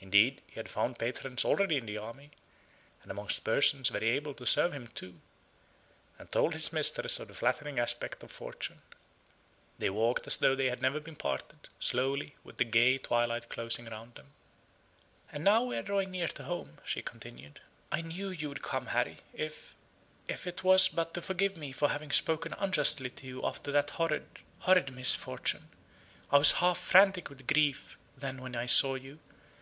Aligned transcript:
Indeed, 0.00 0.42
he 0.46 0.54
had 0.54 0.68
found 0.70 0.96
patrons 1.00 1.44
already 1.44 1.76
in 1.76 1.84
the 1.84 1.98
army, 1.98 2.30
and 3.02 3.10
amongst 3.10 3.42
persons 3.42 3.88
very 3.88 4.10
able 4.10 4.32
to 4.34 4.46
serve 4.46 4.72
him, 4.72 4.86
too; 4.86 5.20
and 6.20 6.30
told 6.30 6.54
his 6.54 6.72
mistress 6.72 7.18
of 7.18 7.26
the 7.26 7.34
flattering 7.34 7.80
aspect 7.80 8.22
of 8.22 8.30
fortune. 8.30 8.80
They 9.76 9.90
walked 9.90 10.28
as 10.28 10.38
though 10.38 10.54
they 10.54 10.66
had 10.70 10.80
never 10.80 11.00
been 11.00 11.16
parted, 11.16 11.68
slowly, 11.80 12.36
with 12.44 12.58
the 12.58 12.64
gray 12.64 12.98
twilight 12.98 13.48
closing 13.48 13.86
round 13.86 14.14
them. 14.14 14.28
"And 15.32 15.42
now 15.42 15.64
we 15.64 15.76
are 15.76 15.82
drawing 15.82 16.12
near 16.12 16.28
to 16.28 16.44
home," 16.44 16.78
she 16.86 17.02
continued, 17.02 17.60
"I 17.90 18.00
knew 18.00 18.28
you 18.28 18.48
would 18.50 18.62
come, 18.62 18.86
Harry, 18.86 19.18
if 19.34 19.74
if 20.28 20.46
it 20.46 20.62
was 20.62 20.88
but 20.88 21.12
to 21.14 21.20
forgive 21.22 21.56
me 21.56 21.72
for 21.72 21.88
having 21.88 22.12
spoken 22.12 22.52
unjustly 22.56 23.10
to 23.10 23.26
you 23.26 23.44
after 23.44 23.72
that 23.72 23.90
horrid 23.90 24.28
horrid 24.60 24.92
misfortune. 24.94 25.68
I 26.30 26.38
was 26.38 26.52
half 26.62 26.78
frantic 26.78 27.28
with 27.28 27.48
grief 27.48 27.98
then 28.16 28.40
when 28.40 28.54
I 28.54 28.66
saw 28.66 28.94
you. 28.94 29.18